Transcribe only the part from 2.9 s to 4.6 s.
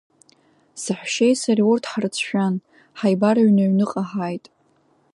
ҳаибарыҩны аҩныҟа ҳааит.